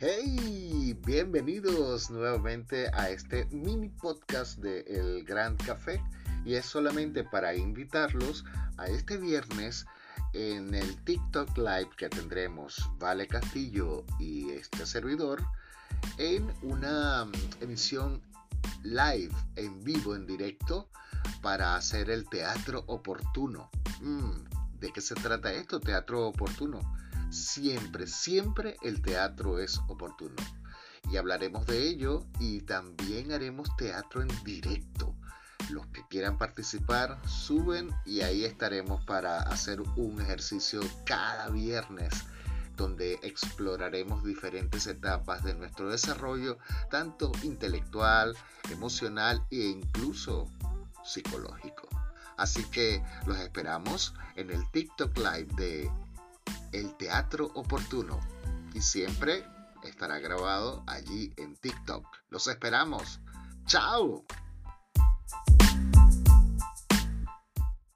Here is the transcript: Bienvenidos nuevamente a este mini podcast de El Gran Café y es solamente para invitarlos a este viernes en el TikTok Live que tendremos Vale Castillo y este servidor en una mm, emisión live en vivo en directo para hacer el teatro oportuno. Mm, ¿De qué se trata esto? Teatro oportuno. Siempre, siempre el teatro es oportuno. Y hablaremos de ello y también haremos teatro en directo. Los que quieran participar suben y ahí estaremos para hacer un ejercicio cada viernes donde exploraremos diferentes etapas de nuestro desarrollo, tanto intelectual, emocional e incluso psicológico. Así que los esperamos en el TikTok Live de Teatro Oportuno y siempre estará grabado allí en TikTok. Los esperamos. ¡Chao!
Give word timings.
Bienvenidos 0.00 2.08
nuevamente 2.08 2.88
a 2.94 3.10
este 3.10 3.44
mini 3.50 3.90
podcast 3.90 4.58
de 4.58 4.80
El 4.88 5.24
Gran 5.24 5.58
Café 5.58 6.02
y 6.42 6.54
es 6.54 6.64
solamente 6.64 7.22
para 7.22 7.54
invitarlos 7.54 8.46
a 8.78 8.86
este 8.86 9.18
viernes 9.18 9.84
en 10.32 10.72
el 10.72 10.96
TikTok 11.04 11.54
Live 11.58 11.90
que 11.98 12.08
tendremos 12.08 12.88
Vale 12.98 13.26
Castillo 13.26 14.06
y 14.18 14.48
este 14.48 14.86
servidor 14.86 15.44
en 16.16 16.50
una 16.62 17.26
mm, 17.26 17.32
emisión 17.60 18.22
live 18.82 19.34
en 19.56 19.84
vivo 19.84 20.16
en 20.16 20.26
directo 20.26 20.88
para 21.42 21.76
hacer 21.76 22.08
el 22.08 22.26
teatro 22.26 22.84
oportuno. 22.86 23.68
Mm, 24.00 24.30
¿De 24.80 24.92
qué 24.92 25.02
se 25.02 25.14
trata 25.14 25.52
esto? 25.52 25.78
Teatro 25.78 26.26
oportuno. 26.26 26.80
Siempre, 27.30 28.06
siempre 28.06 28.76
el 28.82 29.02
teatro 29.02 29.58
es 29.58 29.78
oportuno. 29.88 30.36
Y 31.10 31.16
hablaremos 31.16 31.66
de 31.66 31.88
ello 31.88 32.26
y 32.38 32.60
también 32.62 33.32
haremos 33.32 33.74
teatro 33.76 34.22
en 34.22 34.28
directo. 34.44 35.14
Los 35.70 35.86
que 35.88 36.04
quieran 36.08 36.38
participar 36.38 37.18
suben 37.28 37.90
y 38.04 38.22
ahí 38.22 38.44
estaremos 38.44 39.04
para 39.04 39.38
hacer 39.42 39.80
un 39.80 40.20
ejercicio 40.20 40.80
cada 41.04 41.48
viernes 41.50 42.12
donde 42.76 43.20
exploraremos 43.22 44.24
diferentes 44.24 44.86
etapas 44.86 45.44
de 45.44 45.54
nuestro 45.54 45.90
desarrollo, 45.90 46.58
tanto 46.90 47.30
intelectual, 47.42 48.34
emocional 48.70 49.44
e 49.50 49.66
incluso 49.66 50.48
psicológico. 51.04 51.88
Así 52.38 52.64
que 52.64 53.02
los 53.26 53.38
esperamos 53.38 54.14
en 54.34 54.50
el 54.50 54.68
TikTok 54.70 55.16
Live 55.18 55.54
de 55.56 55.90
Teatro 57.10 57.50
Oportuno 57.54 58.20
y 58.72 58.80
siempre 58.80 59.44
estará 59.82 60.20
grabado 60.20 60.84
allí 60.86 61.32
en 61.38 61.56
TikTok. 61.56 62.06
Los 62.28 62.46
esperamos. 62.46 63.18
¡Chao! 63.66 64.24